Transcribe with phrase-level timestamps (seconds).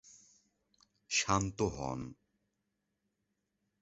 [1.09, 2.01] শান্ত হন।